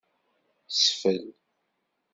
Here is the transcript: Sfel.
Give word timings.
Sfel. 0.77 1.23